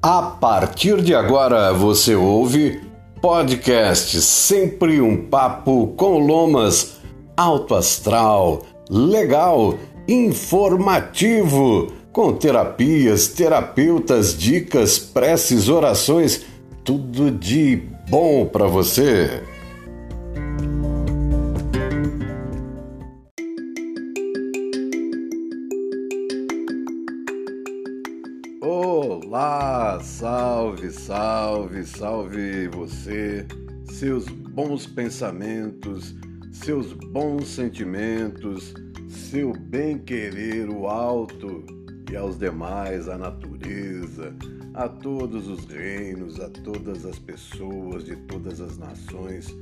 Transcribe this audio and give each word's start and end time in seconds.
A 0.00 0.22
partir 0.22 1.02
de 1.02 1.12
agora 1.12 1.72
você 1.72 2.14
ouve 2.14 2.80
podcast 3.20 4.20
Sempre 4.22 5.00
um 5.00 5.26
Papo 5.26 5.88
com 5.96 6.20
Lomas, 6.20 6.98
alto 7.36 7.74
astral, 7.74 8.62
legal, 8.88 9.74
informativo, 10.06 11.88
com 12.12 12.32
terapias, 12.32 13.26
terapeutas, 13.26 14.38
dicas, 14.38 15.00
preces, 15.00 15.68
orações, 15.68 16.42
tudo 16.84 17.32
de 17.32 17.82
bom 18.08 18.46
para 18.46 18.68
você. 18.68 19.42
Salve, 30.18 30.90
salve, 30.90 31.84
salve 31.84 32.66
você, 32.66 33.46
seus 33.84 34.28
bons 34.28 34.84
pensamentos, 34.84 36.12
seus 36.50 36.92
bons 36.92 37.46
sentimentos, 37.46 38.74
seu 39.08 39.52
bem-querer, 39.52 40.68
o 40.70 40.88
alto 40.88 41.64
e 42.10 42.16
aos 42.16 42.36
demais, 42.36 43.08
a 43.08 43.16
natureza, 43.16 44.34
a 44.74 44.88
todos 44.88 45.46
os 45.46 45.64
reinos, 45.66 46.40
a 46.40 46.50
todas 46.50 47.06
as 47.06 47.20
pessoas 47.20 48.02
de 48.02 48.16
todas 48.16 48.60
as 48.60 48.76
nações. 48.76 49.56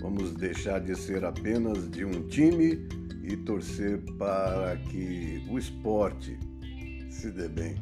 Vamos 0.00 0.32
deixar 0.32 0.80
de 0.80 0.96
ser 0.96 1.24
apenas 1.24 1.88
de 1.88 2.04
um 2.04 2.26
time 2.26 2.84
e 3.22 3.36
torcer 3.36 4.00
para 4.18 4.76
que 4.90 5.40
o 5.48 5.56
esporte 5.56 6.36
se 7.08 7.30
dê 7.30 7.48
bem. 7.48 7.76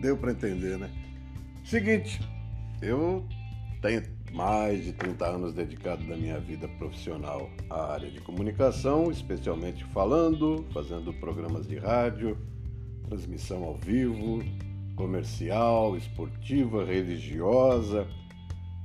Deu 0.00 0.16
para 0.16 0.32
entender, 0.32 0.76
né? 0.76 1.03
Seguinte, 1.64 2.20
eu 2.82 3.24
tenho 3.80 4.02
mais 4.34 4.84
de 4.84 4.92
30 4.92 5.26
anos 5.26 5.54
dedicado 5.54 6.04
da 6.04 6.14
minha 6.14 6.38
vida 6.38 6.68
profissional 6.68 7.48
à 7.70 7.92
área 7.94 8.10
de 8.10 8.20
comunicação, 8.20 9.10
especialmente 9.10 9.82
falando, 9.86 10.62
fazendo 10.74 11.10
programas 11.14 11.66
de 11.66 11.78
rádio, 11.78 12.36
transmissão 13.08 13.64
ao 13.64 13.78
vivo, 13.78 14.44
comercial, 14.94 15.96
esportiva, 15.96 16.84
religiosa. 16.84 18.06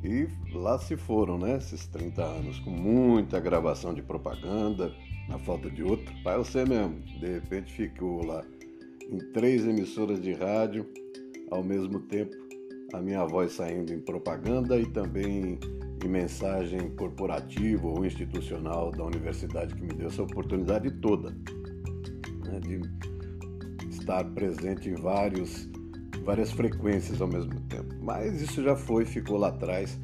E 0.01 0.29
lá 0.53 0.79
se 0.79 0.95
foram, 0.95 1.37
né? 1.37 1.57
Esses 1.57 1.85
30 1.87 2.23
anos, 2.23 2.59
com 2.59 2.71
muita 2.71 3.41
gravação 3.41 3.93
de 3.93 4.01
propaganda, 4.01 4.95
na 5.27 5.37
falta 5.37 5.69
de 5.69 5.83
outro. 5.83 6.13
Pai, 6.23 6.37
você 6.37 6.63
mesmo, 6.63 7.01
de 7.01 7.27
repente 7.27 7.73
ficou 7.73 8.25
lá 8.25 8.41
em 9.11 9.17
três 9.33 9.67
emissoras 9.67 10.21
de 10.21 10.31
rádio 10.31 10.89
ao 11.51 11.61
mesmo 11.61 11.99
tempo 11.99 12.48
a 12.93 13.01
minha 13.01 13.25
voz 13.25 13.53
saindo 13.53 13.93
em 13.93 13.99
propaganda 13.99 14.79
e 14.79 14.85
também 14.85 15.59
em 16.03 16.07
mensagem 16.07 16.89
corporativa 16.91 17.87
ou 17.87 18.05
institucional 18.05 18.91
da 18.91 19.03
universidade 19.03 19.75
que 19.75 19.81
me 19.81 19.93
deu 19.93 20.07
essa 20.07 20.23
oportunidade 20.23 20.89
toda 21.01 21.31
né, 22.45 22.59
de 22.61 22.81
estar 23.89 24.23
presente 24.31 24.89
em 24.89 24.95
vários, 24.95 25.69
várias 26.23 26.51
frequências 26.51 27.21
ao 27.21 27.27
mesmo 27.27 27.59
tempo. 27.61 27.95
Mas 28.01 28.41
isso 28.41 28.63
já 28.63 28.75
foi, 28.75 29.05
ficou 29.05 29.37
lá 29.37 29.49
atrás 29.49 29.99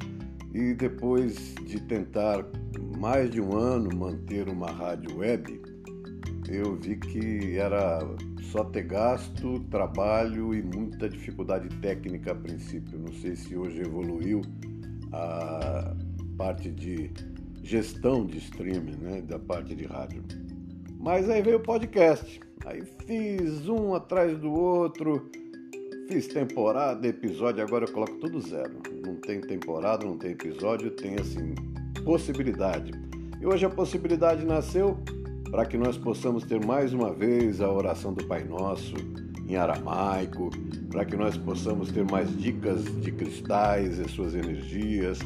e 0.54 0.74
depois 0.74 1.54
de 1.66 1.80
tentar 1.80 2.44
mais 2.98 3.30
de 3.30 3.40
um 3.40 3.56
ano 3.56 3.94
manter 3.94 4.48
uma 4.48 4.70
rádio 4.70 5.18
web, 5.18 5.60
eu 6.48 6.76
vi 6.76 6.96
que 6.96 7.58
era 7.58 8.00
só 8.52 8.64
ter 8.64 8.82
gasto, 8.82 9.60
trabalho 9.70 10.54
e 10.54 10.62
muita 10.62 11.08
dificuldade 11.08 11.68
técnica 11.80 12.32
a 12.32 12.34
princípio. 12.34 12.98
Não 12.98 13.12
sei 13.12 13.36
se 13.36 13.56
hoje 13.56 13.80
evoluiu 13.80 14.42
a 15.12 15.94
parte 16.36 16.70
de 16.70 17.10
gestão 17.62 18.24
de 18.24 18.38
streaming, 18.38 18.96
né, 18.96 19.20
da 19.22 19.38
parte 19.38 19.74
de 19.74 19.84
rádio. 19.84 20.22
Mas 20.98 21.28
aí 21.28 21.42
veio 21.42 21.58
o 21.58 21.62
podcast. 21.62 22.40
Aí 22.64 22.82
fiz 23.06 23.68
um 23.68 23.94
atrás 23.94 24.38
do 24.38 24.52
outro, 24.52 25.30
fiz 26.08 26.26
temporada, 26.26 27.06
episódio, 27.06 27.62
agora 27.62 27.84
eu 27.84 27.92
coloco 27.92 28.16
tudo 28.18 28.40
zero. 28.40 28.80
Não 29.04 29.16
tem 29.16 29.40
temporada, 29.40 30.04
não 30.04 30.16
tem 30.16 30.32
episódio, 30.32 30.90
tem 30.90 31.14
assim 31.14 31.54
possibilidade. 32.04 32.92
E 33.40 33.46
hoje 33.46 33.66
a 33.66 33.70
possibilidade 33.70 34.44
nasceu 34.44 34.98
para 35.56 35.64
que 35.64 35.78
nós 35.78 35.96
possamos 35.96 36.44
ter 36.44 36.62
mais 36.62 36.92
uma 36.92 37.10
vez 37.14 37.62
a 37.62 37.72
oração 37.72 38.12
do 38.12 38.22
Pai 38.26 38.44
Nosso 38.44 38.94
em 39.48 39.56
aramaico, 39.56 40.50
para 40.90 41.02
que 41.02 41.16
nós 41.16 41.34
possamos 41.38 41.90
ter 41.90 42.04
mais 42.04 42.28
dicas 42.36 42.84
de 43.00 43.10
cristais 43.10 43.98
e 43.98 44.06
suas 44.06 44.34
energias, 44.34 45.18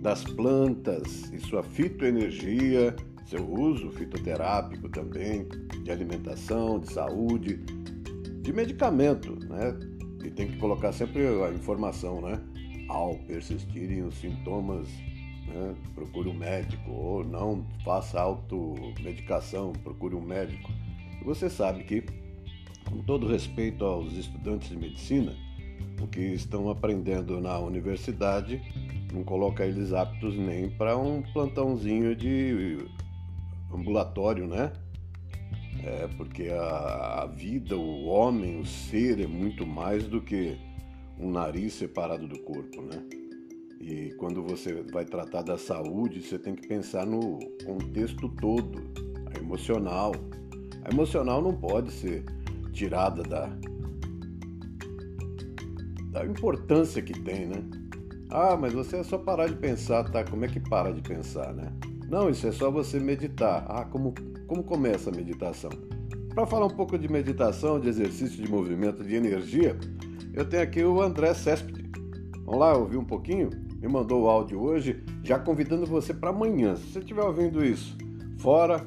das 0.00 0.24
plantas 0.24 1.30
e 1.30 1.38
sua 1.38 1.62
fitoenergia, 1.62 2.96
seu 3.26 3.46
uso 3.46 3.90
fitoterápico 3.90 4.88
também, 4.88 5.46
de 5.82 5.90
alimentação, 5.90 6.80
de 6.80 6.90
saúde, 6.90 7.56
de 8.40 8.52
medicamento, 8.54 9.38
né? 9.46 9.78
E 10.24 10.30
tem 10.30 10.48
que 10.48 10.56
colocar 10.56 10.92
sempre 10.92 11.26
a 11.26 11.50
informação, 11.50 12.22
né? 12.22 12.40
Ao 12.88 13.18
persistirem 13.26 14.02
os 14.02 14.14
sintomas 14.14 14.88
né? 15.46 15.74
procure 15.94 16.28
um 16.28 16.34
médico, 16.34 16.90
ou 16.90 17.24
não 17.24 17.66
faça 17.84 18.20
automedicação, 18.20 19.72
procure 19.72 20.14
um 20.14 20.22
médico. 20.22 20.70
Você 21.24 21.48
sabe 21.48 21.84
que, 21.84 22.04
com 22.88 22.98
todo 23.02 23.26
respeito 23.26 23.84
aos 23.84 24.12
estudantes 24.12 24.68
de 24.68 24.76
medicina, 24.76 25.34
o 26.00 26.06
que 26.06 26.20
estão 26.20 26.68
aprendendo 26.68 27.40
na 27.40 27.58
universidade 27.58 28.60
não 29.12 29.22
coloca 29.22 29.64
eles 29.64 29.92
aptos 29.92 30.36
nem 30.36 30.68
para 30.68 30.96
um 30.96 31.22
plantãozinho 31.22 32.16
de 32.16 32.78
ambulatório, 33.72 34.46
né? 34.46 34.72
É 35.82 36.08
porque 36.16 36.48
a, 36.48 37.22
a, 37.22 37.26
vida, 37.26 37.76
o 37.76 38.06
homem, 38.06 38.58
o 38.58 38.66
ser 38.66 39.20
é 39.20 39.26
muito 39.26 39.66
mais 39.66 40.06
do 40.06 40.20
que 40.20 40.56
um 41.18 41.30
nariz 41.30 41.74
separado 41.74 42.26
do 42.26 42.38
corpo, 42.40 42.82
né? 42.82 43.04
E 43.86 44.14
quando 44.14 44.42
você 44.42 44.82
vai 44.90 45.04
tratar 45.04 45.42
da 45.42 45.58
saúde, 45.58 46.22
você 46.22 46.38
tem 46.38 46.54
que 46.54 46.66
pensar 46.66 47.04
no 47.04 47.38
contexto 47.66 48.30
todo, 48.30 48.82
a 49.26 49.38
emocional. 49.38 50.12
A 50.82 50.90
emocional 50.90 51.42
não 51.42 51.54
pode 51.54 51.92
ser 51.92 52.24
tirada 52.72 53.22
da, 53.22 53.54
da 56.10 56.24
importância 56.24 57.02
que 57.02 57.12
tem, 57.12 57.46
né? 57.46 57.62
Ah, 58.30 58.56
mas 58.56 58.72
você 58.72 58.96
é 58.96 59.02
só 59.02 59.18
parar 59.18 59.48
de 59.48 59.56
pensar, 59.56 60.10
tá? 60.10 60.24
Como 60.24 60.46
é 60.46 60.48
que 60.48 60.60
para 60.60 60.90
de 60.90 61.02
pensar, 61.02 61.52
né? 61.52 61.70
Não, 62.08 62.30
isso 62.30 62.46
é 62.46 62.52
só 62.52 62.70
você 62.70 62.98
meditar. 62.98 63.66
Ah, 63.68 63.84
como, 63.84 64.14
como 64.46 64.64
começa 64.64 65.10
a 65.10 65.14
meditação? 65.14 65.70
Para 66.34 66.46
falar 66.46 66.66
um 66.66 66.74
pouco 66.74 66.96
de 66.96 67.06
meditação, 67.06 67.78
de 67.78 67.90
exercício 67.90 68.42
de 68.42 68.50
movimento, 68.50 69.04
de 69.04 69.14
energia, 69.14 69.76
eu 70.32 70.48
tenho 70.48 70.62
aqui 70.62 70.82
o 70.82 71.02
André 71.02 71.34
Céspede. 71.34 71.84
Vamos 72.46 72.60
lá 72.60 72.74
ouvir 72.74 72.96
um 72.96 73.04
pouquinho? 73.04 73.50
Me 73.84 73.92
mandou 73.92 74.22
o 74.22 74.28
áudio 74.30 74.62
hoje, 74.62 75.04
já 75.22 75.38
convidando 75.38 75.84
você 75.84 76.14
para 76.14 76.30
amanhã. 76.30 76.74
Se 76.74 76.92
você 76.92 76.98
estiver 77.00 77.22
ouvindo 77.22 77.62
isso 77.62 77.94
fora 78.38 78.78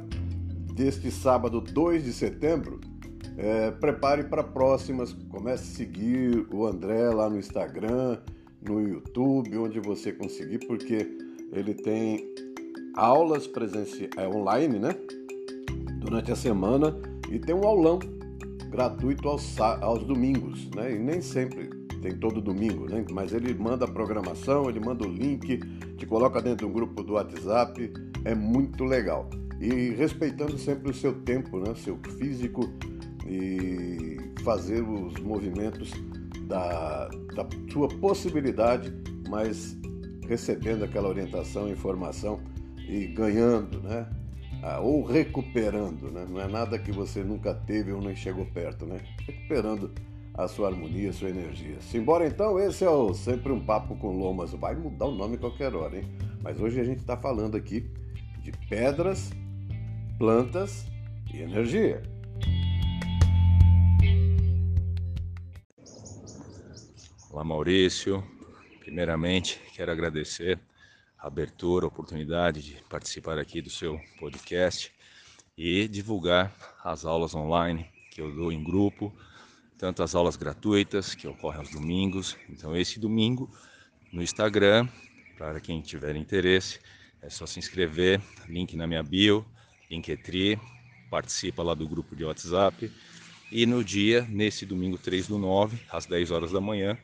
deste 0.73 1.11
sábado 1.11 1.61
2 1.61 2.03
de 2.03 2.11
setembro, 2.11 2.79
é, 3.37 3.69
prepare 3.69 4.23
para 4.23 4.43
próximas. 4.43 5.13
Comece 5.29 5.63
a 5.63 5.75
seguir 5.75 6.47
o 6.51 6.65
André 6.65 7.09
lá 7.11 7.29
no 7.29 7.37
Instagram, 7.37 8.17
no 8.67 8.81
YouTube, 8.81 9.55
onde 9.59 9.79
você 9.79 10.11
conseguir, 10.11 10.65
porque 10.65 11.07
ele 11.51 11.75
tem 11.75 12.27
aulas 12.95 13.45
presenciais 13.45 14.09
é, 14.17 14.27
online, 14.27 14.79
né? 14.79 14.95
Durante 15.99 16.31
a 16.31 16.35
semana 16.35 16.97
e 17.29 17.37
tem 17.37 17.53
um 17.53 17.67
aulão 17.67 17.99
gratuito 18.71 19.29
aos, 19.29 19.59
aos 19.61 20.03
domingos, 20.03 20.67
né? 20.71 20.95
E 20.95 20.97
nem 20.97 21.21
sempre 21.21 21.69
tem 22.07 22.17
todo 22.17 22.41
domingo, 22.41 22.89
né? 22.89 23.05
Mas 23.11 23.33
ele 23.33 23.53
manda 23.53 23.85
a 23.85 23.87
programação, 23.87 24.69
ele 24.69 24.79
manda 24.79 25.05
o 25.05 25.11
link, 25.11 25.59
te 25.97 26.05
coloca 26.05 26.41
dentro 26.41 26.65
de 26.65 26.71
um 26.71 26.73
grupo 26.73 27.03
do 27.03 27.13
WhatsApp, 27.13 27.91
é 28.23 28.33
muito 28.33 28.85
legal. 28.85 29.29
E 29.59 29.89
respeitando 29.91 30.57
sempre 30.57 30.91
o 30.91 30.93
seu 30.93 31.13
tempo, 31.21 31.59
né? 31.59 31.73
Seu 31.75 31.99
físico 32.17 32.69
e 33.25 34.17
fazer 34.43 34.81
os 34.81 35.19
movimentos 35.19 35.91
da, 36.43 37.09
da 37.35 37.45
sua 37.71 37.89
possibilidade, 37.89 38.93
mas 39.27 39.77
recebendo 40.27 40.85
aquela 40.85 41.09
orientação, 41.09 41.69
informação 41.69 42.39
e 42.87 43.07
ganhando, 43.07 43.81
né? 43.81 44.07
Ah, 44.63 44.79
ou 44.79 45.03
recuperando, 45.03 46.09
né? 46.09 46.25
Não 46.29 46.39
é 46.39 46.47
nada 46.47 46.79
que 46.79 46.91
você 46.91 47.23
nunca 47.23 47.53
teve 47.53 47.91
ou 47.91 48.01
nem 48.01 48.15
chegou 48.15 48.45
perto, 48.45 48.85
né? 48.85 48.99
Recuperando 49.25 49.91
a 50.37 50.47
sua 50.47 50.67
harmonia, 50.67 51.09
a 51.09 51.13
sua 51.13 51.29
energia. 51.29 51.81
Simbora 51.81 52.27
então, 52.27 52.59
esse 52.59 52.83
é 52.83 52.89
o 52.89 53.11
Sempre 53.11 53.51
um 53.51 53.59
Papo 53.59 53.95
com 53.97 54.15
Lomas. 54.15 54.51
Vai 54.53 54.75
mudar 54.75 55.07
o 55.07 55.11
nome 55.11 55.35
qualquer 55.35 55.73
hora, 55.73 55.97
hein? 55.97 56.05
Mas 56.43 56.59
hoje 56.59 56.79
a 56.79 56.83
gente 56.83 56.99
está 56.99 57.17
falando 57.17 57.57
aqui 57.57 57.89
de 58.43 58.51
pedras, 58.69 59.31
plantas 60.19 60.85
e 61.33 61.41
energia. 61.41 62.03
Olá, 67.31 67.43
Maurício. 67.43 68.23
Primeiramente, 68.79 69.59
quero 69.75 69.91
agradecer 69.91 70.59
a 71.17 71.27
abertura, 71.27 71.85
a 71.85 71.87
oportunidade 71.87 72.61
de 72.61 72.81
participar 72.87 73.39
aqui 73.39 73.59
do 73.59 73.71
seu 73.71 73.99
podcast 74.19 74.93
e 75.57 75.87
divulgar 75.87 76.53
as 76.83 77.05
aulas 77.05 77.33
online 77.33 77.89
que 78.11 78.21
eu 78.21 78.31
dou 78.31 78.51
em 78.51 78.63
grupo, 78.63 79.13
tanto 79.77 80.01
as 80.01 80.15
aulas 80.15 80.35
gratuitas 80.35 81.13
que 81.13 81.27
ocorrem 81.27 81.59
aos 81.59 81.69
domingos. 81.69 82.35
Então, 82.49 82.75
esse 82.75 82.99
domingo 82.99 83.49
no 84.11 84.23
Instagram, 84.23 84.87
para 85.37 85.59
quem 85.59 85.81
tiver 85.81 86.15
interesse, 86.15 86.79
é 87.21 87.29
só 87.29 87.45
se 87.45 87.59
inscrever, 87.59 88.21
link 88.47 88.75
na 88.75 88.87
minha 88.87 89.03
bio, 89.03 89.45
Linktree, 89.89 90.59
participa 91.09 91.63
lá 91.63 91.73
do 91.73 91.87
grupo 91.87 92.15
de 92.15 92.25
WhatsApp. 92.25 92.91
E 93.51 93.65
no 93.65 93.83
dia, 93.83 94.27
nesse 94.29 94.65
domingo 94.65 94.97
3 94.97 95.27
do 95.27 95.37
9, 95.37 95.79
às 95.89 96.05
10 96.05 96.31
horas 96.31 96.51
da 96.51 96.59
manhã, 96.59 96.97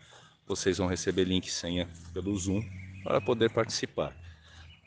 vocês 0.45 0.77
vão 0.77 0.87
receber 0.87 1.23
link 1.23 1.47
e 1.47 1.51
senha 1.51 1.87
pelo 2.13 2.35
Zoom 2.35 2.61
para 3.03 3.21
poder 3.21 3.49
participar. 3.49 4.15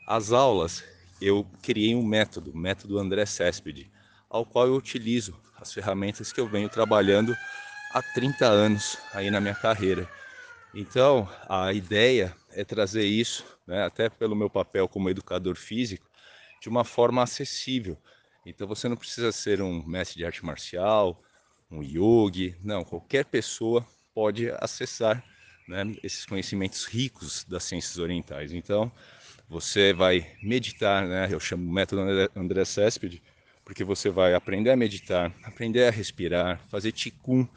As 0.05 0.31
aulas, 0.31 0.83
eu 1.19 1.47
criei 1.63 1.95
um 1.95 2.03
método, 2.03 2.51
o 2.51 2.57
método 2.57 2.99
André 2.99 3.25
Céspede, 3.25 3.89
ao 4.29 4.45
qual 4.45 4.67
eu 4.67 4.75
utilizo 4.75 5.35
as 5.59 5.73
ferramentas 5.73 6.31
que 6.31 6.39
eu 6.39 6.47
venho 6.47 6.69
trabalhando 6.69 7.35
há 7.97 8.01
30 8.03 8.45
anos 8.45 8.95
aí 9.11 9.31
na 9.31 9.41
minha 9.41 9.55
carreira. 9.55 10.07
Então, 10.71 11.27
a 11.49 11.73
ideia 11.73 12.35
é 12.51 12.63
trazer 12.63 13.05
isso, 13.05 13.43
né, 13.65 13.83
até 13.83 14.07
pelo 14.07 14.35
meu 14.35 14.49
papel 14.51 14.87
como 14.87 15.09
educador 15.09 15.55
físico, 15.55 16.07
de 16.61 16.69
uma 16.69 16.83
forma 16.83 17.23
acessível. 17.23 17.97
Então, 18.45 18.67
você 18.67 18.87
não 18.87 18.95
precisa 18.95 19.31
ser 19.31 19.63
um 19.63 19.83
mestre 19.83 20.19
de 20.19 20.25
arte 20.25 20.45
marcial, 20.45 21.23
um 21.71 21.81
yogi, 21.81 22.55
não, 22.63 22.83
qualquer 22.83 23.25
pessoa 23.25 23.83
pode 24.13 24.51
acessar 24.59 25.23
né, 25.67 25.83
esses 26.03 26.23
conhecimentos 26.23 26.85
ricos 26.85 27.43
das 27.45 27.63
ciências 27.63 27.97
orientais. 27.97 28.53
Então, 28.53 28.91
você 29.49 29.91
vai 29.91 30.37
meditar, 30.43 31.07
né, 31.07 31.29
eu 31.31 31.39
chamo 31.39 31.67
o 31.67 31.73
método 31.73 32.03
André 32.35 32.63
Céspede, 32.63 33.23
porque 33.65 33.83
você 33.83 34.11
vai 34.11 34.35
aprender 34.35 34.69
a 34.69 34.77
meditar, 34.77 35.33
aprender 35.43 35.87
a 35.87 35.91
respirar, 35.91 36.61
fazer 36.69 36.91
ticum, 36.91 37.47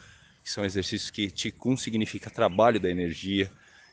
que 0.42 0.50
são 0.50 0.64
exercícios 0.64 1.10
que 1.10 1.30
ticum 1.30 1.76
significa 1.76 2.30
trabalho 2.30 2.80
da 2.80 2.90
energia, 2.90 3.50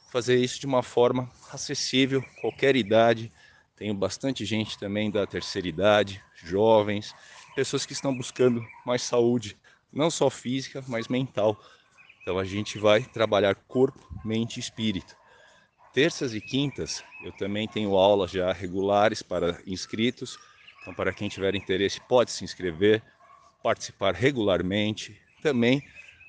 fazer 0.09 0.37
isso 0.37 0.59
de 0.59 0.65
uma 0.65 0.81
forma 0.81 1.31
acessível, 1.51 2.23
qualquer 2.35 2.75
idade. 2.75 3.31
Tenho 3.75 3.93
bastante 3.93 4.45
gente 4.45 4.77
também 4.79 5.11
da 5.11 5.27
terceira 5.27 5.67
idade, 5.67 6.21
jovens, 6.35 7.13
pessoas 7.55 7.85
que 7.85 7.93
estão 7.93 8.13
buscando 8.13 8.65
mais 8.85 9.03
saúde, 9.03 9.57
não 9.91 10.09
só 10.09 10.29
física, 10.29 10.83
mas 10.87 11.07
mental. 11.07 11.59
Então 12.21 12.39
a 12.39 12.43
gente 12.43 12.77
vai 12.77 13.01
trabalhar 13.03 13.55
corpo, 13.55 13.99
mente 14.25 14.57
e 14.57 14.59
espírito. 14.59 15.15
Terças 15.93 16.33
e 16.33 16.41
quintas 16.41 17.03
eu 17.23 17.31
também 17.31 17.67
tenho 17.67 17.95
aulas 17.95 18.31
já 18.31 18.51
regulares 18.51 19.21
para 19.21 19.61
inscritos. 19.65 20.37
Então 20.81 20.93
para 20.93 21.13
quem 21.13 21.29
tiver 21.29 21.55
interesse 21.55 21.99
pode 22.01 22.31
se 22.31 22.43
inscrever, 22.43 23.03
participar 23.63 24.13
regularmente. 24.13 25.19
Também, 25.41 25.83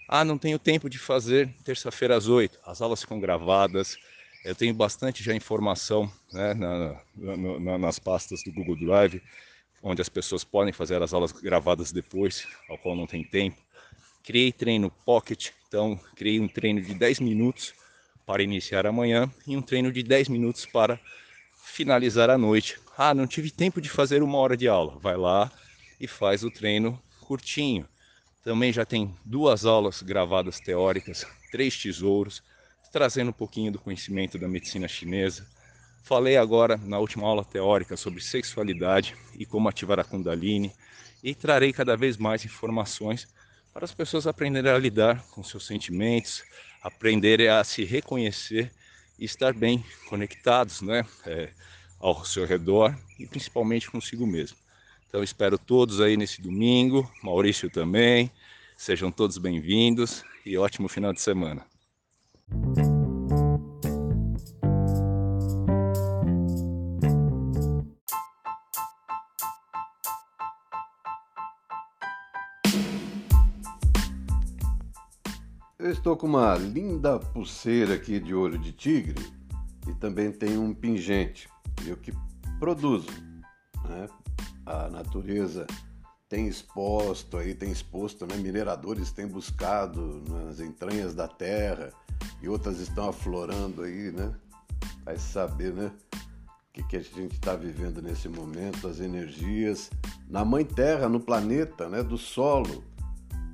ah, 0.09 0.25
não 0.25 0.39
tenho 0.39 0.59
tempo 0.59 0.89
de 0.89 0.99
fazer 0.99 1.55
terça-feira 1.63 2.17
às 2.17 2.29
oito. 2.29 2.59
As 2.65 2.81
aulas 2.81 3.03
ficam 3.03 3.21
gravadas. 3.21 3.99
Eu 4.43 4.55
tenho 4.55 4.73
bastante 4.73 5.23
já 5.23 5.35
informação 5.35 6.11
né, 6.33 6.55
na, 6.55 6.99
na, 7.15 7.77
nas 7.77 7.99
pastas 7.99 8.43
do 8.43 8.51
Google 8.51 8.77
Drive, 8.77 9.23
onde 9.83 10.01
as 10.01 10.09
pessoas 10.09 10.45
podem 10.45 10.73
fazer 10.73 11.03
as 11.03 11.13
aulas 11.13 11.31
gravadas 11.33 11.93
depois, 11.93 12.47
ao 12.71 12.79
qual 12.79 12.97
não 12.97 13.07
tem 13.07 13.23
tempo. 13.23 13.59
Criei 14.25 14.51
treino 14.51 14.91
Pocket, 15.05 15.51
então 15.69 16.01
criei 16.17 16.41
um 16.41 16.49
treino 16.49 16.81
de 16.81 16.95
10 16.95 17.21
minutos 17.21 17.75
para 18.25 18.43
iniciar 18.43 18.87
amanhã 18.87 19.31
e 19.47 19.57
um 19.57 19.63
treino 19.63 19.93
de 19.93 20.03
10 20.03 20.29
minutos 20.31 20.65
para 20.65 20.99
finalizar 21.63 22.31
a 22.31 22.39
noite. 22.39 22.81
Ah, 22.97 23.13
não 23.13 23.27
tive 23.27 23.51
tempo 23.51 23.79
de 23.79 23.91
fazer 23.91 24.23
uma 24.23 24.39
hora 24.39 24.57
de 24.57 24.69
aula. 24.69 24.99
Vai 24.99 25.19
lá 25.19 25.53
e 26.01 26.07
faz 26.07 26.43
o 26.45 26.51
treino 26.51 26.99
curtinho. 27.21 27.87
Também 28.49 28.73
já 28.73 28.87
tem 28.87 29.15
duas 29.27 29.67
aulas 29.67 30.01
gravadas 30.01 30.59
teóricas, 30.59 31.27
três 31.53 31.77
tesouros, 31.77 32.43
trazendo 32.91 33.29
um 33.29 33.33
pouquinho 33.35 33.71
do 33.71 33.79
conhecimento 33.79 34.39
da 34.39 34.49
medicina 34.49 34.89
chinesa. 34.89 35.47
Falei 36.03 36.39
agora 36.39 36.79
na 36.79 36.99
última 36.99 37.29
aula 37.29 37.45
teórica 37.45 37.95
sobre 37.95 38.23
sexualidade 38.23 39.15
e 39.39 39.45
como 39.45 39.69
ativar 39.69 40.01
a 40.01 40.05
Kundalini 40.05 40.73
e 41.23 41.35
trarei 41.35 41.75
cada 41.75 41.95
vez 41.95 42.17
mais 42.17 42.43
informações 42.43 43.29
para 43.71 43.85
as 43.85 43.93
pessoas 43.93 44.27
aprenderem 44.27 44.73
a 44.73 44.79
lidar 44.79 45.23
com 45.27 45.45
seus 45.45 45.67
sentimentos, 45.67 46.43
aprenderem 46.83 47.49
a 47.49 47.63
se 47.63 47.85
reconhecer 47.85 48.73
e 49.19 49.27
estar 49.27 49.53
bem 49.53 49.85
conectados 50.09 50.81
né, 50.81 51.05
é, 51.27 51.51
ao 52.01 52.25
seu 52.25 52.47
redor 52.47 52.97
e 53.19 53.27
principalmente 53.27 53.91
consigo 53.91 54.27
mesmo. 54.27 54.57
Então 55.07 55.23
espero 55.23 55.59
todos 55.59 56.01
aí 56.01 56.17
nesse 56.17 56.41
domingo, 56.41 57.11
Maurício 57.23 57.71
também, 57.71 58.31
sejam 58.79 59.11
todos 59.11 59.37
bem-vindos 59.39 60.23
e 60.47 60.57
ótimo 60.57 60.89
final 60.89 61.13
de 61.13 61.21
semana. 61.21 61.67
Eu 75.77 75.91
estou 75.91 76.17
com 76.17 76.29
uma 76.29 76.55
linda 76.55 77.19
pulseira 77.19 77.95
aqui 77.95 78.21
de 78.21 78.33
olho 78.33 78.59
de 78.59 78.71
tigre 78.71 79.27
e 79.89 79.95
também 79.95 80.31
tem 80.31 80.57
um 80.57 80.73
pingente, 80.73 81.49
eu 81.85 81.97
que 81.97 82.13
produzo. 82.61 83.09
Né? 83.89 84.07
A 84.65 84.89
natureza 84.89 85.67
tem 86.29 86.47
exposto 86.47 87.37
aí, 87.37 87.55
tem 87.55 87.71
exposto, 87.71 88.27
né? 88.27 88.37
mineradores 88.37 89.11
têm 89.11 89.27
buscado 89.27 90.23
nas 90.29 90.61
entranhas 90.61 91.15
da 91.15 91.27
terra 91.27 91.93
e 92.43 92.49
outras 92.49 92.81
estão 92.81 93.09
aflorando 93.09 93.83
aí, 93.83 94.13
né? 94.13 94.35
Vai 95.05 95.19
saber, 95.19 95.73
né? 95.73 95.91
O 96.15 96.73
que, 96.73 96.83
que 96.83 96.97
a 96.97 97.03
gente 97.03 97.35
está 97.35 97.57
vivendo 97.57 98.03
nesse 98.03 98.29
momento, 98.29 98.87
as 98.87 99.01
energias 99.01 99.91
na 100.29 100.45
mãe 100.45 100.65
terra, 100.65 101.09
no 101.09 101.19
planeta, 101.19 101.89
né? 101.89 102.03
Do 102.03 102.19
solo 102.19 102.85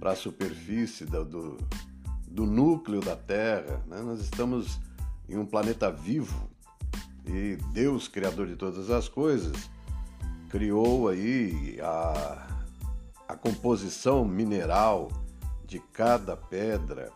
para 0.00 0.12
a 0.12 0.16
superfície 0.16 1.06
do, 1.06 1.24
do 1.24 1.58
do 2.34 2.44
núcleo 2.44 3.00
da 3.00 3.14
Terra. 3.14 3.80
Né? 3.86 4.00
Nós 4.02 4.20
estamos 4.20 4.80
em 5.28 5.38
um 5.38 5.46
planeta 5.46 5.90
vivo 5.90 6.50
e 7.24 7.56
Deus, 7.72 8.08
Criador 8.08 8.48
de 8.48 8.56
todas 8.56 8.90
as 8.90 9.08
coisas, 9.08 9.70
criou 10.50 11.08
aí 11.08 11.78
a, 11.80 12.53
a 13.28 13.36
composição 13.36 14.24
mineral 14.24 15.10
de 15.66 15.78
cada 15.78 16.36
pedra, 16.36 17.10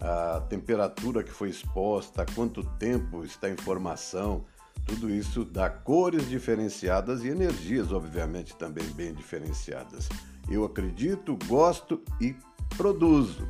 a 0.00 0.40
temperatura 0.48 1.22
que 1.22 1.30
foi 1.30 1.48
exposta, 1.48 2.26
quanto 2.34 2.62
tempo 2.78 3.24
está 3.24 3.48
em 3.48 3.56
formação, 3.56 4.44
tudo 4.86 5.08
isso 5.08 5.44
dá 5.44 5.70
cores 5.70 6.28
diferenciadas 6.28 7.24
e 7.24 7.28
energias, 7.28 7.90
obviamente, 7.90 8.54
também 8.56 8.84
bem 8.90 9.14
diferenciadas. 9.14 10.08
Eu 10.50 10.64
acredito, 10.64 11.38
gosto 11.46 12.02
e 12.20 12.36
produzo. 12.76 13.48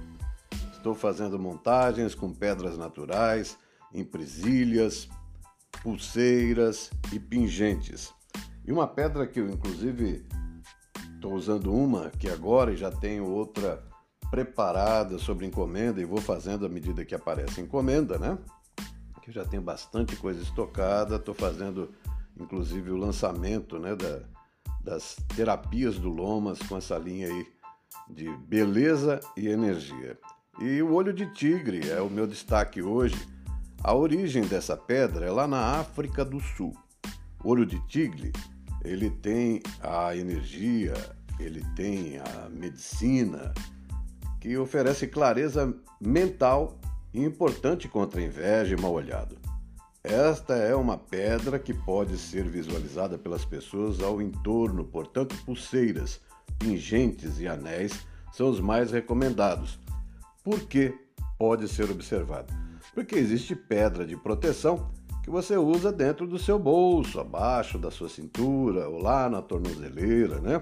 Estou 0.72 0.94
fazendo 0.94 1.38
montagens 1.38 2.14
com 2.14 2.32
pedras 2.32 2.78
naturais, 2.78 3.58
em 3.92 4.04
presilhas, 4.04 5.08
pulseiras 5.82 6.90
e 7.12 7.18
pingentes. 7.18 8.12
E 8.64 8.70
uma 8.70 8.86
pedra 8.86 9.26
que 9.26 9.40
eu, 9.40 9.48
inclusive, 9.48 10.24
estou 11.24 11.34
usando 11.34 11.72
uma 11.72 12.10
que 12.10 12.28
agora 12.28 12.70
e 12.70 12.76
já 12.76 12.90
tenho 12.90 13.26
outra 13.26 13.82
preparada 14.30 15.18
sobre 15.18 15.46
encomenda 15.46 15.98
e 15.98 16.04
vou 16.04 16.20
fazendo 16.20 16.66
à 16.66 16.68
medida 16.68 17.02
que 17.02 17.14
aparece 17.14 17.62
encomenda, 17.62 18.18
né? 18.18 18.36
Que 19.22 19.32
já 19.32 19.42
tenho 19.42 19.62
bastante 19.62 20.16
coisa 20.16 20.42
estocada, 20.42 21.16
estou 21.16 21.34
fazendo 21.34 21.90
inclusive 22.38 22.90
o 22.90 22.96
lançamento 22.98 23.78
né, 23.78 23.96
da, 23.96 24.20
das 24.82 25.16
terapias 25.34 25.98
do 25.98 26.10
Lomas 26.10 26.58
com 26.58 26.76
essa 26.76 26.98
linha 26.98 27.28
aí 27.28 27.46
de 28.10 28.28
beleza 28.36 29.18
e 29.34 29.48
energia. 29.48 30.18
E 30.60 30.82
o 30.82 30.92
olho 30.92 31.12
de 31.14 31.32
tigre 31.32 31.88
é 31.88 32.02
o 32.02 32.10
meu 32.10 32.26
destaque 32.26 32.82
hoje. 32.82 33.16
A 33.82 33.94
origem 33.94 34.42
dessa 34.42 34.76
pedra 34.76 35.24
é 35.24 35.30
lá 35.30 35.48
na 35.48 35.78
África 35.78 36.22
do 36.22 36.38
Sul. 36.38 36.76
Olho 37.42 37.64
de 37.64 37.78
tigre, 37.86 38.30
ele 38.84 39.10
tem 39.10 39.62
a 39.82 40.14
energia, 40.14 40.94
ele 41.40 41.64
tem 41.74 42.18
a 42.18 42.48
medicina 42.50 43.52
que 44.40 44.56
oferece 44.56 45.06
clareza 45.06 45.74
mental 46.00 46.78
e 47.12 47.24
importante 47.24 47.88
contra 47.88 48.20
inveja 48.20 48.76
e 48.76 48.80
mal 48.80 48.92
olhado. 48.92 49.38
Esta 50.02 50.54
é 50.54 50.74
uma 50.74 50.98
pedra 50.98 51.58
que 51.58 51.72
pode 51.72 52.18
ser 52.18 52.44
visualizada 52.44 53.16
pelas 53.16 53.44
pessoas 53.44 54.00
ao 54.00 54.20
entorno, 54.20 54.84
portanto, 54.84 55.34
pulseiras, 55.46 56.20
pingentes 56.58 57.40
e 57.40 57.48
anéis 57.48 58.06
são 58.30 58.50
os 58.50 58.60
mais 58.60 58.90
recomendados, 58.90 59.78
por 60.42 60.60
que 60.66 60.92
pode 61.38 61.68
ser 61.68 61.90
observado? 61.90 62.52
Porque 62.92 63.14
existe 63.14 63.54
pedra 63.54 64.04
de 64.04 64.16
proteção 64.16 64.90
que 65.24 65.30
você 65.30 65.56
usa 65.56 65.90
dentro 65.90 66.26
do 66.26 66.38
seu 66.38 66.58
bolso, 66.58 67.18
abaixo 67.18 67.78
da 67.78 67.90
sua 67.90 68.10
cintura 68.10 68.86
ou 68.90 69.00
lá 69.00 69.30
na 69.30 69.40
tornozeleira, 69.40 70.38
né? 70.38 70.60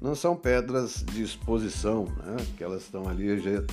Não 0.00 0.14
são 0.14 0.36
pedras 0.36 1.04
de 1.04 1.24
exposição, 1.24 2.04
né? 2.04 2.36
Que 2.56 2.62
elas 2.62 2.82
estão 2.82 3.08
ali 3.08 3.26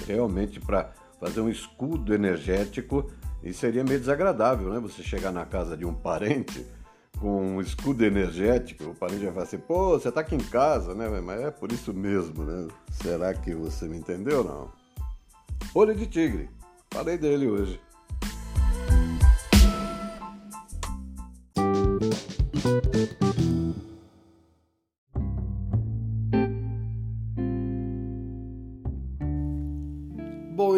realmente 0.08 0.60
para 0.60 0.92
fazer 1.20 1.40
um 1.40 1.50
escudo 1.50 2.16
energético 2.16 3.12
e 3.44 3.54
seria 3.54 3.84
meio 3.84 4.00
desagradável, 4.00 4.74
né? 4.74 4.80
Você 4.80 5.04
chegar 5.04 5.32
na 5.32 5.46
casa 5.46 5.78
de 5.78 5.86
um 5.86 5.94
parente 5.94 6.66
com 7.20 7.58
um 7.58 7.62
escudo 7.62 8.04
energético, 8.04 8.86
o 8.86 8.96
parente 8.96 9.24
vai 9.26 9.34
falar 9.34 9.44
assim, 9.44 9.60
pô, 9.60 9.92
você 9.92 10.12
tá 10.12 10.22
aqui 10.22 10.34
em 10.34 10.40
casa, 10.40 10.96
né? 10.96 11.08
Mas 11.22 11.42
é 11.42 11.52
por 11.52 11.72
isso 11.72 11.94
mesmo, 11.94 12.44
né? 12.44 12.68
Será 12.90 13.36
que 13.36 13.54
você 13.54 13.88
me 13.88 13.98
entendeu 13.98 14.44
não? 14.44 14.72
Olho 15.76 15.94
de 15.94 16.08
tigre, 16.08 16.50
falei 16.90 17.20
dele 17.20 17.48
hoje. 17.48 17.80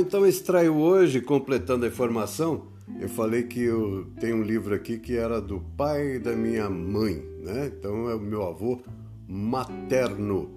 Então 0.05 0.25
extraio 0.25 0.77
hoje, 0.77 1.19
completando 1.19 1.85
a 1.85 1.87
informação, 1.87 2.67
eu 2.99 3.09
falei 3.09 3.43
que 3.43 3.61
eu 3.61 4.05
tenho 4.19 4.37
um 4.37 4.43
livro 4.43 4.75
aqui 4.75 4.99
que 4.99 5.17
era 5.17 5.41
do 5.41 5.59
pai 5.75 6.19
da 6.19 6.33
minha 6.33 6.69
mãe, 6.69 7.15
né? 7.41 7.71
Então 7.75 8.07
é 8.07 8.13
o 8.13 8.19
meu 8.19 8.47
avô 8.47 8.79
materno. 9.27 10.51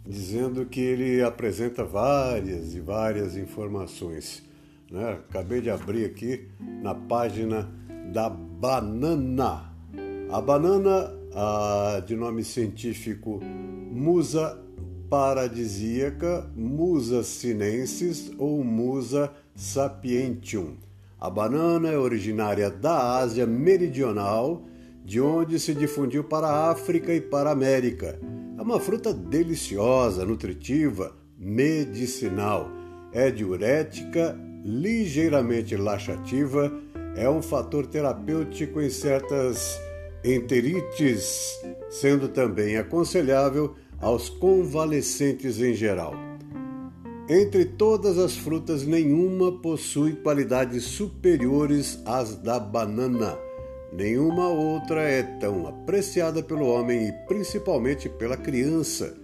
dizendo 0.05 0.67
que 0.67 0.81
ele 0.81 1.23
apresenta 1.23 1.85
várias 1.85 2.75
e 2.75 2.81
várias 2.81 3.37
informações. 3.37 4.43
Né? 4.91 5.13
Acabei 5.13 5.61
de 5.61 5.71
abrir 5.71 6.05
aqui 6.05 6.49
na 6.83 6.95
página 6.95 7.71
da 8.13 8.29
banana 8.29 9.72
a 10.33 10.41
banana, 10.41 11.13
a, 11.35 12.01
de 12.07 12.17
nome 12.17 12.43
científico 12.43 13.39
Musa 13.43 14.59
paradisíaca, 15.11 16.51
Musa 16.57 17.23
sinensis 17.23 18.33
ou 18.39 18.65
Musa 18.65 19.31
sapientium. 19.55 20.77
A 21.21 21.29
banana 21.29 21.91
é 21.91 21.99
originária 21.99 22.71
da 22.71 23.19
Ásia 23.19 23.47
Meridional, 23.47 24.63
de 25.05 25.21
onde 25.21 25.61
se 25.61 25.75
difundiu 25.75 26.25
para 26.25 26.47
a 26.47 26.71
África 26.71 27.13
e 27.13 27.21
para 27.21 27.51
a 27.51 27.53
América. 27.53 28.19
É 28.57 28.63
uma 28.63 28.81
fruta 28.81 29.13
deliciosa, 29.13 30.25
nutritiva, 30.25 31.15
medicinal. 31.39 32.71
É 33.13 33.31
diurética, 33.31 34.35
ligeiramente 34.65 35.77
laxativa, 35.77 36.73
é 37.15 37.29
um 37.29 37.43
fator 37.43 37.87
terapêutico 37.87 38.81
em 38.81 38.89
certas 38.89 39.79
enterites, 40.25 41.61
sendo 41.91 42.29
também 42.29 42.77
aconselhável 42.77 43.75
aos 44.01 44.29
convalescentes 44.29 45.61
em 45.61 45.75
geral. 45.75 46.15
Entre 47.29 47.65
todas 47.65 48.19
as 48.19 48.37
frutas, 48.37 48.85
nenhuma 48.85 49.53
possui 49.61 50.13
qualidades 50.15 50.85
superiores 50.85 52.01
às 52.05 52.35
da 52.35 52.59
banana. 52.59 53.39
Nenhuma 53.93 54.49
outra 54.49 55.03
é 55.03 55.23
tão 55.23 55.67
apreciada 55.67 56.43
pelo 56.43 56.67
homem 56.67 57.09
e 57.09 57.13
principalmente 57.29 58.09
pela 58.09 58.37
criança. 58.37 59.15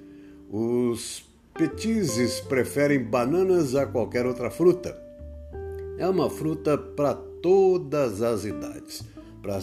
Os 0.50 1.25
petizes 1.55 2.38
preferem 2.40 3.02
bananas 3.02 3.75
a 3.75 3.85
qualquer 3.85 4.26
outra 4.26 4.50
fruta. 4.50 4.97
É 5.99 6.09
uma 6.09 6.31
fruta 6.31 6.78
para 6.78 7.14
todas 7.14 8.23
as 8.23 8.45
idades, 8.45 9.02
para 9.43 9.61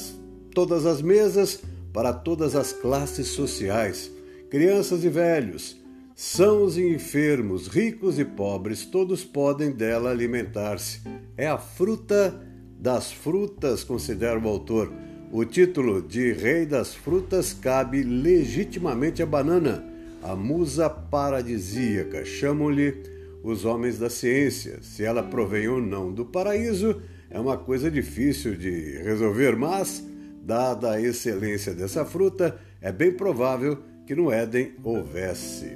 todas 0.55 0.85
as 0.85 1.01
mesas, 1.01 1.61
para 1.93 2.13
todas 2.13 2.55
as 2.55 2.71
classes 2.71 3.27
sociais, 3.27 4.09
crianças 4.49 5.03
e 5.03 5.09
velhos, 5.09 5.77
sãos 6.15 6.77
e 6.77 6.87
enfermos, 6.87 7.67
ricos 7.67 8.17
e 8.17 8.23
pobres, 8.23 8.85
todos 8.85 9.25
podem 9.25 9.71
dela 9.71 10.09
alimentar-se. 10.09 11.01
É 11.37 11.45
a 11.45 11.57
fruta 11.57 12.41
das 12.79 13.11
frutas, 13.11 13.83
considera 13.83 14.39
o 14.39 14.47
autor. 14.47 14.91
O 15.29 15.43
título 15.43 16.01
de 16.01 16.31
Rei 16.31 16.65
das 16.65 16.95
Frutas 16.95 17.51
cabe 17.51 18.01
legitimamente 18.01 19.21
à 19.21 19.25
banana, 19.25 19.83
a 20.23 20.35
musa 20.35 20.89
paradisíaca, 20.89 22.23
chamam-lhe 22.23 22.95
os 23.43 23.65
homens 23.65 23.99
da 23.99 24.09
ciência. 24.09 24.79
Se 24.81 25.03
ela 25.03 25.21
provém 25.21 25.67
ou 25.67 25.81
não 25.81 26.13
do 26.13 26.23
paraíso, 26.23 27.01
é 27.29 27.37
uma 27.39 27.57
coisa 27.57 27.91
difícil 27.91 28.55
de 28.55 28.97
resolver, 29.03 29.57
mas 29.57 30.01
Dada 30.45 30.91
a 30.91 31.01
excelência 31.01 31.73
dessa 31.73 32.05
fruta, 32.05 32.55
é 32.79 32.91
bem 32.91 33.11
provável 33.11 33.79
que 34.05 34.13
no 34.13 34.31
Éden 34.31 34.75
houvesse. 34.83 35.75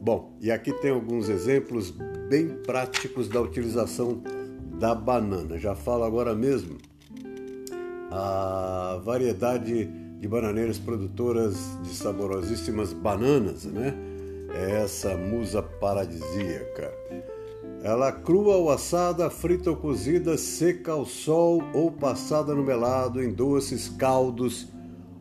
Bom, 0.00 0.38
e 0.40 0.52
aqui 0.52 0.72
tem 0.74 0.92
alguns 0.92 1.28
exemplos 1.28 1.92
bem 2.30 2.50
práticos 2.64 3.28
da 3.28 3.40
utilização 3.40 4.22
da 4.78 4.94
banana. 4.94 5.58
Já 5.58 5.74
falo 5.74 6.04
agora 6.04 6.32
mesmo 6.32 6.78
a 8.12 9.00
variedade 9.02 9.84
de 10.20 10.28
bananeiras 10.28 10.78
produtoras 10.78 11.56
de 11.82 11.88
saborosíssimas 11.88 12.92
bananas, 12.92 13.64
né? 13.64 13.92
É 14.54 14.82
essa 14.82 15.16
musa 15.16 15.60
paradisíaca. 15.60 16.92
Ela 17.82 18.10
crua 18.10 18.56
ou 18.56 18.70
assada, 18.70 19.28
frita 19.28 19.70
ou 19.70 19.76
cozida, 19.76 20.38
seca 20.38 20.92
ao 20.92 21.04
sol 21.04 21.62
ou 21.74 21.90
passada 21.92 22.54
no 22.54 22.64
melado 22.64 23.22
em 23.22 23.30
doces, 23.30 23.88
caldos 23.88 24.72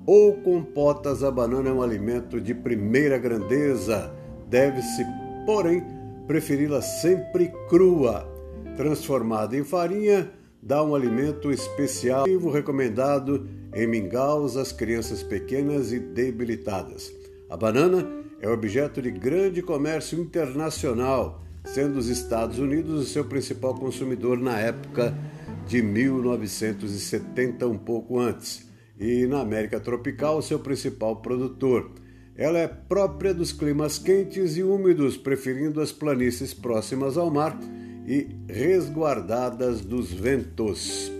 ou 0.05 0.33
compotas, 0.41 1.23
a 1.23 1.31
banana 1.31 1.69
é 1.69 1.73
um 1.73 1.81
alimento 1.81 2.39
de 2.41 2.53
primeira 2.53 3.17
grandeza. 3.17 4.13
Deve-se, 4.49 5.05
porém, 5.45 5.83
preferi-la 6.27 6.81
sempre 6.81 7.51
crua. 7.69 8.29
Transformada 8.75 9.55
em 9.57 9.63
farinha, 9.63 10.29
dá 10.61 10.83
um 10.83 10.93
alimento 10.93 11.51
especial 11.51 12.25
recomendado 12.51 13.47
em 13.73 13.87
mingaus 13.87 14.57
às 14.57 14.71
crianças 14.71 15.23
pequenas 15.23 15.93
e 15.93 15.99
debilitadas. 15.99 17.11
A 17.49 17.55
banana 17.55 18.05
é 18.41 18.49
objeto 18.49 19.01
de 19.01 19.11
grande 19.11 19.61
comércio 19.61 20.19
internacional 20.19 21.42
sendo 21.63 21.97
os 21.97 22.07
Estados 22.07 22.59
Unidos 22.59 23.01
o 23.01 23.05
seu 23.05 23.25
principal 23.25 23.75
consumidor 23.75 24.37
na 24.37 24.59
época 24.59 25.17
de 25.67 25.81
1970, 25.81 27.67
um 27.67 27.77
pouco 27.77 28.19
antes, 28.19 28.67
e 28.99 29.25
na 29.25 29.41
América 29.41 29.79
tropical, 29.79 30.41
seu 30.41 30.59
principal 30.59 31.17
produtor. 31.17 31.91
Ela 32.35 32.59
é 32.59 32.67
própria 32.67 33.33
dos 33.33 33.51
climas 33.51 33.97
quentes 33.97 34.57
e 34.57 34.63
úmidos, 34.63 35.17
preferindo 35.17 35.81
as 35.81 35.91
planícies 35.91 36.53
próximas 36.53 37.17
ao 37.17 37.29
mar 37.29 37.57
e 38.07 38.27
resguardadas 38.47 39.81
dos 39.81 40.11
ventos. 40.11 41.11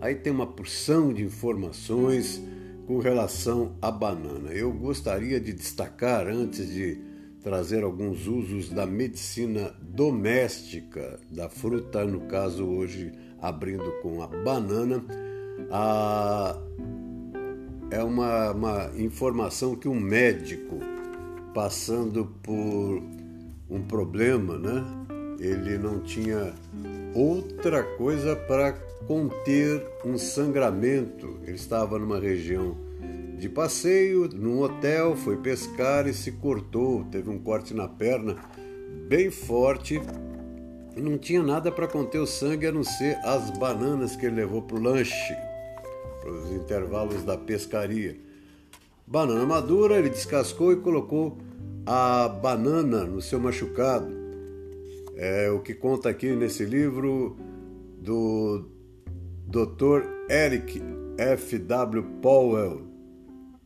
Aí 0.00 0.14
tem 0.14 0.32
uma 0.32 0.46
porção 0.46 1.12
de 1.12 1.24
informações 1.24 2.40
com 2.86 2.98
relação 2.98 3.76
à 3.82 3.90
banana. 3.90 4.50
Eu 4.52 4.72
gostaria 4.72 5.40
de 5.40 5.52
destacar, 5.52 6.28
antes 6.28 6.68
de 6.72 7.07
trazer 7.42 7.84
alguns 7.84 8.26
usos 8.26 8.70
da 8.70 8.86
medicina 8.86 9.74
doméstica 9.80 11.18
da 11.30 11.48
fruta, 11.48 12.04
no 12.04 12.20
caso 12.22 12.66
hoje 12.66 13.12
abrindo 13.40 13.90
com 14.02 14.22
a 14.22 14.26
banana. 14.26 15.04
A, 15.70 16.56
é 17.90 18.02
uma, 18.02 18.50
uma 18.52 18.90
informação 18.96 19.74
que 19.74 19.88
um 19.88 19.98
médico 19.98 20.78
passando 21.54 22.26
por 22.42 23.02
um 23.70 23.82
problema, 23.82 24.58
né? 24.58 24.84
Ele 25.40 25.78
não 25.78 26.00
tinha 26.00 26.52
outra 27.14 27.82
coisa 27.82 28.34
para 28.34 28.72
conter 29.06 29.86
um 30.04 30.18
sangramento. 30.18 31.38
Ele 31.44 31.56
estava 31.56 31.98
numa 31.98 32.18
região 32.18 32.76
de 33.38 33.48
passeio, 33.48 34.28
num 34.34 34.60
hotel, 34.60 35.14
foi 35.14 35.36
pescar 35.36 36.08
e 36.08 36.12
se 36.12 36.32
cortou, 36.32 37.04
teve 37.04 37.30
um 37.30 37.38
corte 37.38 37.72
na 37.72 37.86
perna 37.86 38.36
bem 39.08 39.30
forte. 39.30 40.00
Não 40.96 41.16
tinha 41.16 41.42
nada 41.42 41.70
para 41.70 41.86
conter 41.86 42.18
o 42.18 42.26
sangue 42.26 42.66
a 42.66 42.72
não 42.72 42.82
ser 42.82 43.16
as 43.24 43.50
bananas 43.56 44.16
que 44.16 44.26
ele 44.26 44.36
levou 44.36 44.62
para 44.62 44.76
o 44.76 44.82
lanche, 44.82 45.34
para 46.20 46.32
os 46.32 46.50
intervalos 46.50 47.22
da 47.22 47.36
pescaria. 47.36 48.16
Banana 49.06 49.46
madura, 49.46 49.98
ele 49.98 50.10
descascou 50.10 50.72
e 50.72 50.76
colocou 50.76 51.38
a 51.86 52.28
banana 52.28 53.04
no 53.04 53.22
seu 53.22 53.38
machucado. 53.38 54.12
É 55.16 55.48
o 55.50 55.60
que 55.60 55.74
conta 55.74 56.08
aqui 56.08 56.34
nesse 56.34 56.64
livro 56.64 57.36
do 58.00 58.68
Dr. 59.46 60.02
Eric 60.28 60.82
F. 61.16 61.58
W. 61.58 62.02
Powell. 62.20 62.97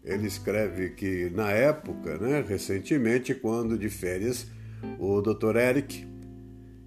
Ele 0.05 0.27
escreve 0.27 0.91
que 0.91 1.31
na 1.31 1.51
época, 1.51 2.19
né, 2.19 2.45
recentemente, 2.47 3.35
quando 3.35 3.79
de 3.79 3.89
férias, 3.89 4.47
o 4.99 5.21
Dr. 5.21 5.57
Eric 5.57 6.07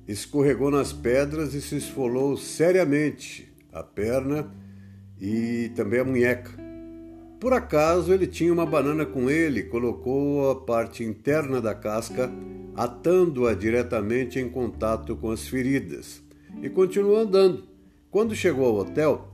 escorregou 0.08 0.70
nas 0.70 0.92
pedras 0.92 1.54
e 1.54 1.62
se 1.62 1.78
esfolou 1.78 2.36
seriamente 2.38 3.52
a 3.72 3.82
perna 3.82 4.52
e 5.20 5.72
também 5.76 6.02
a 6.02 6.06
munheca. 6.06 6.52
Por 7.40 7.54
acaso 7.54 8.14
ele 8.14 8.28
tinha 8.28 8.52
uma 8.52 8.66
banana 8.66 9.06
com 9.06 9.30
ele, 9.30 9.64
colocou 9.64 10.50
a 10.52 10.56
parte 10.56 11.04
interna 11.04 11.62
da 11.62 11.76
casca, 11.76 12.32
atando-a 12.76 13.54
diretamente 13.54 14.40
em 14.40 14.50
contato 14.50 15.16
com 15.16 15.32
as 15.32 15.48
feridas, 15.48 16.22
e 16.62 16.70
continuou 16.70 17.18
andando. 17.18 17.64
Quando 18.10 18.36
chegou 18.36 18.66
ao 18.66 18.78
hotel, 18.78 19.34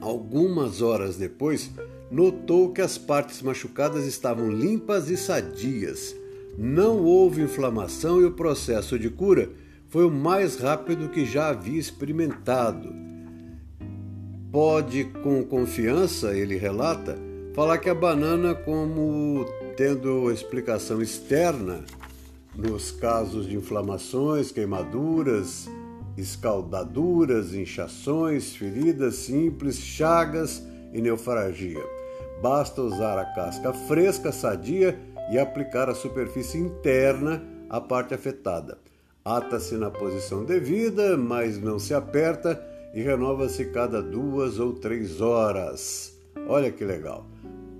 algumas 0.00 0.80
horas 0.80 1.16
depois, 1.16 1.70
notou 2.10 2.72
que 2.72 2.80
as 2.80 2.96
partes 2.96 3.42
machucadas 3.42 4.06
estavam 4.06 4.50
limpas 4.50 5.10
e 5.10 5.16
sadias. 5.16 6.14
Não 6.56 7.04
houve 7.04 7.42
inflamação 7.42 8.20
e 8.20 8.24
o 8.24 8.32
processo 8.32 8.98
de 8.98 9.10
cura 9.10 9.50
foi 9.88 10.04
o 10.04 10.10
mais 10.10 10.56
rápido 10.56 11.08
que 11.08 11.24
já 11.24 11.48
havia 11.48 11.78
experimentado. 11.78 12.92
Pode, 14.50 15.04
com 15.22 15.44
confiança, 15.44 16.34
ele 16.34 16.56
relata, 16.56 17.18
falar 17.54 17.78
que 17.78 17.88
a 17.88 17.94
banana, 17.94 18.54
como 18.54 19.44
tendo 19.76 20.30
explicação 20.30 21.00
externa 21.00 21.84
nos 22.56 22.90
casos 22.90 23.46
de 23.46 23.56
inflamações, 23.56 24.50
queimaduras, 24.50 25.68
escaldaduras, 26.16 27.54
inchações, 27.54 28.56
feridas 28.56 29.14
simples, 29.14 29.78
chagas 29.78 30.62
e 30.92 31.00
neofargia. 31.00 31.97
Basta 32.42 32.80
usar 32.82 33.18
a 33.18 33.24
casca 33.24 33.72
fresca, 33.72 34.30
sadia 34.30 34.98
e 35.30 35.38
aplicar 35.38 35.88
a 35.88 35.94
superfície 35.94 36.58
interna 36.58 37.42
à 37.68 37.80
parte 37.80 38.14
afetada. 38.14 38.78
Ata-se 39.24 39.76
na 39.76 39.90
posição 39.90 40.44
devida, 40.44 41.16
mas 41.16 41.60
não 41.60 41.78
se 41.78 41.92
aperta 41.92 42.62
e 42.94 43.02
renova-se 43.02 43.66
cada 43.66 44.00
duas 44.00 44.58
ou 44.58 44.72
três 44.72 45.20
horas. 45.20 46.16
Olha 46.46 46.70
que 46.70 46.84
legal! 46.84 47.26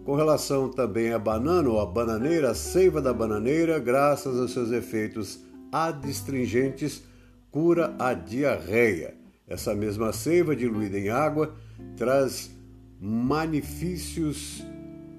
Com 0.04 0.14
relação 0.14 0.70
também 0.70 1.12
à 1.12 1.18
banana 1.18 1.68
ou 1.68 1.80
à 1.80 1.86
bananeira, 1.86 2.50
a 2.50 2.54
seiva 2.54 3.00
da 3.00 3.12
bananeira, 3.12 3.78
graças 3.78 4.38
aos 4.38 4.52
seus 4.52 4.72
efeitos 4.72 5.38
adstringentes, 5.70 7.02
cura 7.50 7.94
a 7.98 8.14
diarreia. 8.14 9.14
Essa 9.46 9.74
mesma 9.74 10.12
seiva 10.12 10.56
diluída 10.56 10.98
em 10.98 11.08
água 11.10 11.54
traz 11.96 12.50
manifícios 13.00 14.64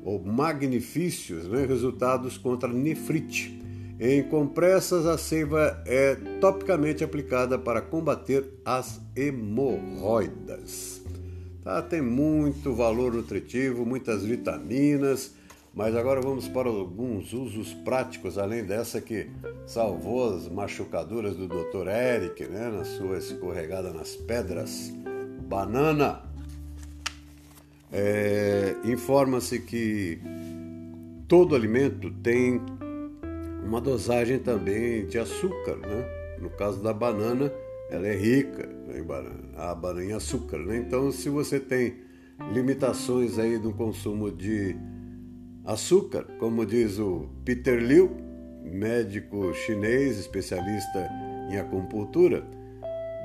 ou 0.03 0.23
magnifícios, 0.23 1.47
né, 1.47 1.65
resultados 1.65 2.37
contra 2.37 2.69
nefrite. 2.69 3.59
Em 3.99 4.23
compressas, 4.23 5.05
a 5.05 5.17
seiva 5.17 5.83
é 5.85 6.15
topicamente 6.39 7.03
aplicada 7.03 7.59
para 7.59 7.81
combater 7.81 8.45
as 8.63 9.01
hemorroidas. 9.13 11.01
Tá, 11.61 11.81
tem 11.81 12.01
muito 12.01 12.73
valor 12.73 13.13
nutritivo, 13.13 13.85
muitas 13.85 14.23
vitaminas, 14.23 15.35
mas 15.73 15.95
agora 15.95 16.21
vamos 16.21 16.47
para 16.47 16.69
alguns 16.69 17.33
usos 17.33 17.73
práticos, 17.73 18.37
além 18.37 18.63
dessa 18.63 19.01
que 19.01 19.29
salvou 19.67 20.33
as 20.33 20.47
machucaduras 20.47 21.35
do 21.35 21.47
Dr. 21.47 21.89
Eric, 21.89 22.45
né, 22.45 22.69
na 22.69 22.85
sua 22.85 23.17
escorregada 23.17 23.91
nas 23.91 24.15
pedras. 24.15 24.93
Banana. 25.41 26.28
É, 27.91 28.75
Informa-se 28.85 29.59
que 29.59 30.19
todo 31.27 31.55
alimento 31.55 32.11
tem 32.11 32.61
uma 33.63 33.81
dosagem 33.81 34.39
também 34.39 35.05
de 35.05 35.19
açúcar, 35.19 35.75
né? 35.77 36.05
No 36.39 36.49
caso 36.49 36.81
da 36.81 36.93
banana, 36.93 37.51
ela 37.89 38.07
é 38.07 38.15
rica 38.15 38.69
em 38.95 39.03
banana, 39.03 39.49
a 39.57 39.75
banana 39.75 40.05
em 40.05 40.13
açúcar, 40.13 40.59
né? 40.59 40.77
Então, 40.77 41.11
se 41.11 41.29
você 41.29 41.59
tem 41.59 41.97
limitações 42.53 43.37
aí 43.37 43.57
no 43.57 43.73
consumo 43.73 44.31
de 44.31 44.75
açúcar, 45.65 46.25
como 46.39 46.65
diz 46.65 46.97
o 46.99 47.27
Peter 47.43 47.79
Liu, 47.79 48.09
médico 48.63 49.53
chinês 49.53 50.17
especialista 50.17 51.09
em 51.51 51.57
acupuntura, 51.57 52.43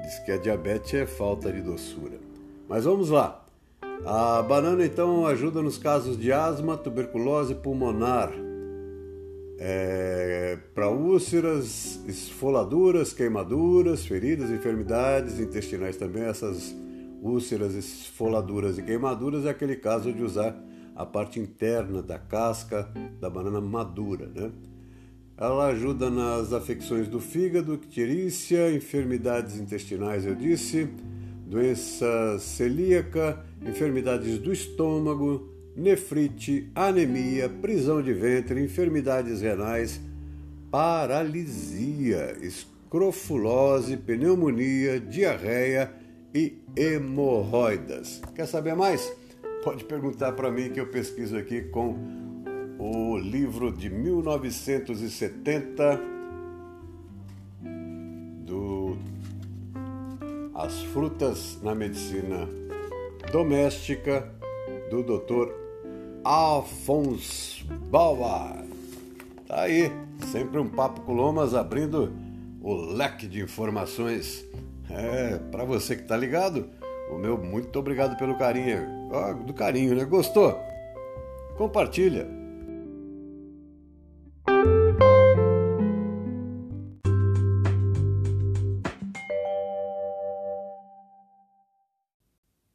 diz 0.03 0.19
que 0.21 0.33
a 0.33 0.37
diabetes 0.37 0.95
é 0.95 1.07
falta 1.07 1.53
de 1.53 1.63
doçura. 1.63 2.19
Mas 2.69 2.85
vamos 2.85 3.11
lá. 3.11 3.44
A 4.05 4.43
banana 4.43 4.85
então 4.85 5.27
ajuda 5.27 5.63
nos 5.63 5.79
casos 5.79 6.19
de 6.19 6.33
asma, 6.33 6.77
tuberculose 6.77 7.55
pulmonar, 7.55 8.33
é, 9.59 10.59
para 10.75 10.91
úlceras, 10.91 12.01
esfoladuras, 12.07 13.13
queimaduras, 13.13 14.05
feridas, 14.05 14.51
enfermidades 14.51 15.41
intestinais 15.41 15.97
também. 15.97 16.25
Essas 16.25 16.75
úlceras, 17.23 17.75
esfoladuras 17.75 18.77
e 18.79 18.83
queimaduras 18.83 19.47
é 19.47 19.51
aquele 19.51 19.77
caso 19.77 20.13
de 20.13 20.23
usar 20.23 20.55
a 20.95 21.07
parte 21.07 21.41
interna 21.41 22.03
da 22.03 22.19
casca 22.19 22.89
da 23.21 23.29
banana 23.31 23.61
madura, 23.61 24.31
né? 24.35 24.53
Ela 25.37 25.67
ajuda 25.67 26.11
nas 26.11 26.53
afecções 26.53 27.09
do 27.09 27.19
fígado, 27.19 27.75
icterícia, 27.75 28.71
enfermidades 28.71 29.59
intestinais, 29.59 30.25
eu 30.25 30.35
disse, 30.35 30.89
doença 31.45 32.39
celíaca, 32.39 33.45
enfermidades 33.67 34.39
do 34.39 34.53
estômago, 34.53 35.49
nefrite, 35.77 36.71
anemia, 36.75 37.49
prisão 37.49 38.03
de 38.03 38.13
ventre, 38.13 38.61
enfermidades 38.63 39.41
renais, 39.41 40.01
paralisia, 40.71 42.37
escrofulose, 42.41 43.97
pneumonia, 43.97 45.01
diarreia 45.01 45.93
e 46.35 46.59
hemorroidas. 46.77 48.21
Quer 48.35 48.47
saber 48.47 48.75
mais? 48.75 49.11
Pode 49.63 49.85
perguntar 49.85 50.33
para 50.33 50.51
mim 50.51 50.71
que 50.71 50.81
eu 50.81 50.89
pesquiso 50.89 51.37
aqui 51.37 51.61
com 51.63 51.97
o 52.79 53.17
livro 53.17 53.73
de 53.73 53.89
1970 53.89 56.01
do 58.45 58.99
As 60.55 60.83
frutas 60.83 61.59
na 61.63 61.75
medicina 61.75 62.47
doméstica 63.31 64.29
do 64.91 65.03
Dr. 65.03 65.53
Afonso 66.25 67.65
Bauer. 67.91 68.65
Tá 69.47 69.63
aí, 69.63 69.91
sempre 70.31 70.59
um 70.59 70.69
papo 70.69 71.03
com 71.03 71.13
Lomas 71.13 71.55
abrindo 71.55 72.13
o 72.63 72.75
leque 72.75 73.27
de 73.27 73.43
informações. 73.43 74.45
É, 74.91 75.39
para 75.51 75.65
você 75.65 75.97
que 75.97 76.03
tá 76.05 76.17
ligado, 76.17 76.69
o 77.11 77.19
meu 77.19 77.37
muito 77.37 77.79
obrigado 77.79 78.17
pelo 78.17 78.37
carinho. 78.37 79.11
Oh, 79.13 79.35
do 79.45 79.53
carinho, 79.53 79.95
né? 79.95 80.05
Gostou? 80.05 80.59
Compartilha. 81.57 82.44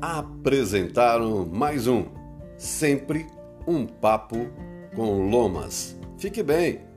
apresentaram 0.00 1.46
mais 1.46 1.86
um 1.86 2.04
Sempre 2.56 3.26
um 3.66 3.86
Papo 3.86 4.48
com 4.94 5.28
Lomas. 5.28 5.98
Fique 6.18 6.42
bem! 6.42 6.95